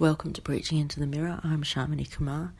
Welcome 0.00 0.32
to 0.34 0.42
Preaching 0.42 0.78
into 0.78 1.00
the 1.00 1.08
Mirror. 1.08 1.40
I'm 1.42 1.64
Shamini 1.64 2.08
Kumar. 2.08 2.52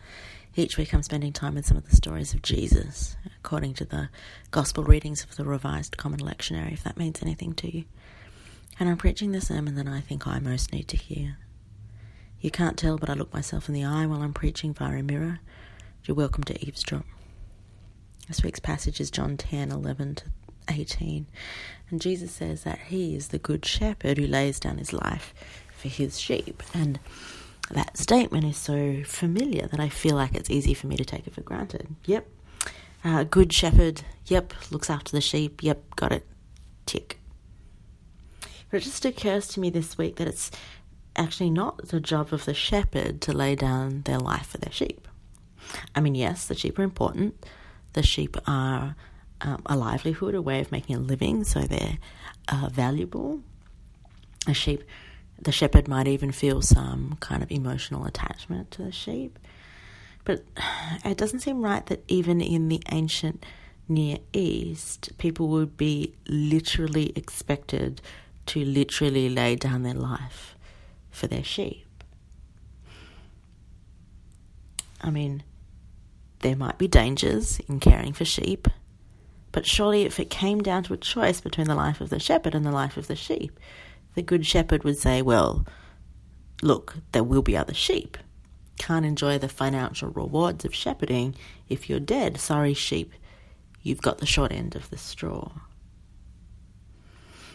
Each 0.57 0.77
week 0.77 0.93
I'm 0.93 1.05
spending 1.05 1.33
time 1.33 1.55
with 1.55 1.67
some 1.67 1.77
of 1.77 1.89
the 1.89 1.95
stories 1.95 2.35
of 2.35 2.43
Jesus, 2.43 3.17
according 3.39 3.75
to 3.75 3.85
the 3.85 4.09
Gospel 4.51 4.83
readings 4.83 5.23
of 5.23 5.37
the 5.37 5.45
Revised 5.45 5.97
Common 5.97 6.19
Lectionary, 6.19 6.73
if 6.73 6.83
that 6.83 6.97
means 6.97 7.23
anything 7.23 7.53
to 7.53 7.73
you. 7.73 7.85
And 8.81 8.89
I'm 8.89 8.97
preaching 8.97 9.31
the 9.31 9.41
sermon 9.41 9.77
that 9.77 9.87
I 9.87 10.01
think 10.01 10.27
I 10.27 10.41
most 10.41 10.73
need 10.73 10.89
to 10.89 10.97
hear. 10.97 11.39
You 12.41 12.51
can't 12.51 12.77
tell, 12.77 12.99
but 12.99 13.09
I 13.09 13.15
look 13.15 13.33
myself 13.33 13.69
in 13.69 13.75
the 13.75 13.85
eye 13.85 14.07
while 14.07 14.23
I'm 14.23 14.35
preaching 14.35 14.75
via 14.75 14.99
a 14.99 15.03
mirror. 15.05 15.39
You're 16.05 16.17
welcome 16.17 16.43
to 16.43 16.67
eavesdrop. 16.67 17.07
This 18.27 18.43
week's 18.43 18.59
passage 18.59 19.01
is 19.01 19.13
John 19.13 19.37
10 19.37 19.71
11 19.71 20.17
to 20.17 20.25
18. 20.69 21.29
And 21.91 22.01
Jesus 22.01 22.33
says 22.33 22.65
that 22.65 22.81
he 22.89 23.15
is 23.15 23.29
the 23.29 23.39
good 23.39 23.65
shepherd 23.65 24.19
who 24.19 24.27
lays 24.27 24.59
down 24.59 24.79
his 24.79 24.93
life 24.93 25.33
for 25.79 25.89
his 25.89 26.19
sheep. 26.21 26.63
And 26.75 26.99
that 27.71 27.97
statement 27.97 28.45
is 28.45 28.57
so 28.57 29.03
familiar 29.05 29.67
that 29.69 29.81
I 29.81 29.89
feel 29.89 30.17
like 30.17 30.35
it's 30.35 30.51
easy 30.51 30.75
for 30.75 30.87
me 30.87 30.97
to 30.97 31.05
take 31.05 31.27
it 31.27 31.35
for 31.35 31.43
granted. 31.43 31.89
Yep. 32.07 32.27
Uh, 33.05 33.25
good 33.25 33.53
shepherd. 33.53 34.03
Yep. 34.27 34.53
Looks 34.71 34.91
after 34.91 35.13
the 35.13 35.21
sheep. 35.21 35.63
Yep. 35.63 35.97
Got 35.97 36.13
it. 36.13 36.27
Tick. 36.87 37.19
But 38.71 38.79
it 38.79 38.85
just 38.85 39.05
occurs 39.05 39.49
to 39.49 39.61
me 39.61 39.71
this 39.71 39.97
week 39.97 40.17
that 40.17 40.29
it's 40.29 40.51
actually 41.17 41.51
not 41.51 41.89
the 41.89 42.01
job 42.01 42.33
of 42.33 42.45
the 42.45 42.55
shepherd 42.55 43.21
to 43.23 43.33
lay 43.33 43.55
down 43.55 44.03
their 44.03 44.19
life 44.19 44.47
for 44.49 44.59
their 44.59 44.73
sheep. 44.73 45.09
I 45.95 46.01
mean, 46.01 46.15
yes, 46.15 46.47
the 46.47 46.55
sheep 46.55 46.79
are 46.79 46.83
important. 46.83 47.47
The 47.95 48.03
sheep 48.03 48.37
are 48.47 48.95
um, 49.41 49.63
a 49.67 49.77
livelihood, 49.77 50.35
a 50.35 50.43
way 50.43 50.61
of 50.61 50.73
making 50.73 50.97
a 50.97 51.01
living, 51.01 51.45
so 51.45 51.61
they're 51.61 51.99
uh, 52.49 52.69
valuable. 52.73 53.41
A 54.47 54.55
sheep 54.55 54.83
the 55.41 55.53
shepherd 55.53 55.89
might 55.89 56.09
even 56.09 56.33
feel 56.33 56.63
some 56.63 57.17
kind 57.21 57.43
of 57.43 57.51
emotional 57.51 58.05
attachment 58.05 58.71
to 58.73 58.83
the 58.83 58.93
sheep. 58.93 59.39
But 60.25 60.45
it 61.05 61.17
doesn't 61.17 61.41
seem 61.41 61.63
right 61.63 61.85
that 61.87 62.05
even 62.09 62.41
in 62.41 62.69
the 62.69 62.83
ancient 62.91 63.45
Near 63.89 64.19
East, 64.35 65.17
people 65.17 65.49
would 65.49 65.77
be 65.79 66.15
literally 66.29 67.13
expected 67.17 68.03
to 68.47 68.65
literally 68.65 69.31
lay 69.31 69.57
down 69.57 69.83
their 69.83 69.95
life 69.95 70.55
for 71.11 71.27
their 71.27 71.45
sheep. 71.45 71.87
I 75.01 75.11
mean, 75.11 75.43
there 76.41 76.57
might 76.57 76.77
be 76.77 76.89
dangers 76.89 77.61
in 77.69 77.81
caring 77.81 78.13
for 78.13 78.25
sheep, 78.25 78.69
but 79.53 79.65
surely 79.65 80.03
if 80.03 80.21
it 80.21 80.29
came 80.29 80.61
down 80.61 80.83
to 80.85 80.93
a 80.93 80.99
choice 80.99 81.41
between 81.41 81.69
the 81.69 81.75
life 81.75 82.01
of 82.01 82.11
the 82.11 82.19
shepherd 82.19 82.55
and 82.55 82.67
the 82.67 82.73
life 82.73 82.97
of 82.97 83.07
the 83.07 83.17
sheep, 83.17 83.59
the 84.19 84.23
Good 84.23 84.45
Shepherd 84.45 84.83
would 84.83 84.99
say, 84.99 85.23
Well, 85.23 85.65
look, 86.61 86.97
there 87.13 87.23
will 87.23 87.41
be 87.41 87.57
other 87.57 87.73
sheep. 87.73 88.19
Can't 88.77 89.07
enjoy 89.07 89.39
the 89.39 89.49
financial 89.49 90.11
rewards 90.11 90.65
of 90.65 90.75
shepherding 90.75 91.37
if 91.69 91.89
you're 91.89 92.01
dead. 92.01 92.37
Sorry, 92.37 92.75
sheep, 92.75 93.13
you've 93.81 94.03
got 94.03 94.19
the 94.19 94.27
short 94.27 94.51
end 94.51 94.75
of 94.75 94.91
the 94.91 94.99
straw. 94.99 95.53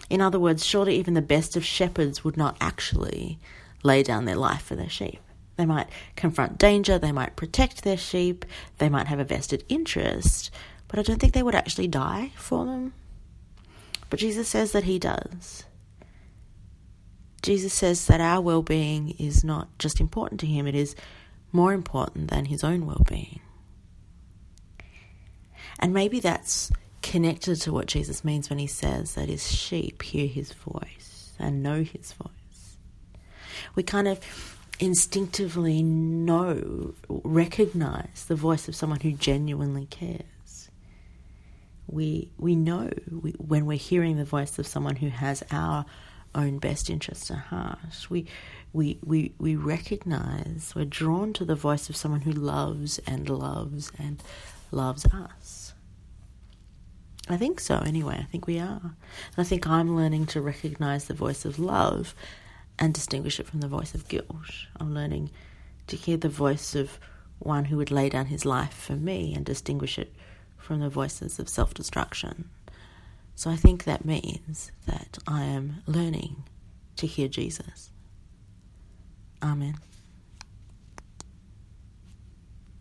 In 0.10 0.22
other 0.22 0.40
words, 0.40 0.66
surely 0.66 0.96
even 0.96 1.16
the 1.16 1.22
best 1.22 1.58
of 1.58 1.66
shepherds 1.66 2.24
would 2.24 2.38
not 2.38 2.56
actually 2.62 3.40
lay 3.84 4.02
down 4.02 4.24
their 4.24 4.38
life 4.38 4.62
for 4.62 4.78
their 4.78 4.90
sheep. 4.90 5.20
They 5.58 5.66
might 5.66 5.90
confront 6.16 6.58
danger, 6.58 6.98
they 6.98 7.12
might 7.12 7.36
protect 7.36 7.84
their 7.84 7.98
sheep, 7.98 8.46
they 8.78 8.88
might 8.88 9.08
have 9.08 9.20
a 9.20 9.26
vested 9.26 9.66
interest, 9.68 10.50
but 10.88 10.98
I 10.98 11.02
don't 11.02 11.20
think 11.20 11.34
they 11.34 11.44
would 11.44 11.56
actually 11.56 11.90
die 11.90 12.32
for 12.38 12.64
them. 12.66 12.94
But 14.10 14.22
Jesus 14.22 14.48
says 14.48 14.72
that 14.72 14.86
he 14.86 14.98
does. 14.98 15.66
Jesus 17.44 17.74
says 17.74 18.08
that 18.08 18.22
our 18.22 18.42
well 18.42 18.64
being 18.64 19.12
is 19.20 19.44
not 19.44 19.78
just 19.78 20.00
important 20.00 20.40
to 20.40 20.48
him, 20.48 20.66
it 20.66 20.76
is 20.76 20.96
more 21.52 21.74
important 21.74 22.32
than 22.32 22.46
his 22.46 22.64
own 22.64 22.86
well 22.86 23.06
being. 23.08 23.42
And 25.80 25.94
maybe 25.94 26.20
that's 26.20 26.72
connected 27.02 27.58
to 27.58 27.74
what 27.74 27.86
Jesus 27.86 28.24
means 28.24 28.50
when 28.50 28.60
he 28.60 28.68
says 28.68 29.16
that 29.16 29.28
his 29.28 29.52
sheep 29.52 30.02
hear 30.02 30.28
his 30.28 30.54
voice 30.54 31.34
and 31.38 31.62
know 31.62 31.84
his 31.84 32.14
voice. 32.14 32.78
We 33.76 33.84
kind 33.84 34.08
of 34.08 34.20
instinctively 34.80 35.84
know, 35.84 36.94
recognize 37.10 38.26
the 38.28 38.36
voice 38.36 38.68
of 38.68 38.76
someone 38.76 39.02
who 39.02 39.12
genuinely 39.12 39.86
cares. 39.88 40.70
We, 41.88 42.32
we 42.38 42.56
know 42.56 42.90
we, 43.12 43.32
when 43.32 43.66
we're 43.66 43.78
hearing 43.78 44.18
the 44.18 44.26
voice 44.26 44.58
of 44.58 44.66
someone 44.66 44.96
who 44.96 45.10
has 45.10 45.44
our 45.52 45.86
own 46.36 46.58
best 46.60 46.90
interests 46.90 47.32
at 47.32 47.38
heart. 47.38 48.08
We, 48.10 48.26
we, 48.72 49.00
we, 49.04 49.34
we 49.38 49.56
recognize, 49.56 50.74
we're 50.76 50.86
drawn 50.86 51.34
to 51.34 51.46
the 51.46 51.56
voice 51.56 51.90
of 51.90 51.96
someone 51.96 52.22
who 52.22 52.32
loves 52.32 53.00
and 53.06 53.30
loves 53.30 53.92
and 54.00 54.22
loves 54.72 55.06
us. 55.06 55.74
I 57.30 57.38
think 57.38 57.60
so, 57.60 57.78
anyway. 57.78 58.18
I 58.20 58.24
think 58.24 58.48
we 58.48 58.60
are. 58.60 58.82
And 58.82 59.38
I 59.38 59.44
think 59.44 59.68
I'm 59.68 59.96
learning 59.96 60.26
to 60.28 60.42
recognize 60.42 61.06
the 61.06 61.14
voice 61.14 61.46
of 61.46 61.58
love 61.58 62.14
and 62.78 62.94
distinguish 62.94 63.40
it 63.40 63.48
from 63.48 63.62
the 63.62 63.68
voice 63.68 63.94
of 63.94 64.08
guilt. 64.08 64.28
I'm 64.80 64.94
learning 64.94 65.30
to 65.88 65.96
hear 65.96 66.18
the 66.18 66.30
voice 66.30 66.76
of 66.76 67.00
one 67.40 67.66
who 67.66 67.78
would 67.78 67.92
lay 67.92 68.10
down 68.10 68.26
his 68.28 68.46
life 68.46 68.74
for 68.74 68.94
me 68.94 69.34
and 69.34 69.46
distinguish 69.46 69.98
it 69.98 70.14
from 70.58 70.80
the 70.80 70.90
voices 70.90 71.40
of 71.40 71.50
self 71.50 71.74
destruction. 71.74 72.50
So 73.36 73.50
I 73.50 73.56
think 73.56 73.84
that 73.86 74.06
means 74.06 74.72
that 74.86 75.18
I 75.28 75.44
am 75.44 75.84
learning 75.88 76.44
to 76.98 77.08
hear 77.08 77.28
Jesus. 77.28 77.92
Amen. 79.42 79.76